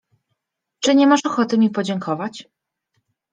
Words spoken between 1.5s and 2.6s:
mi podziękować?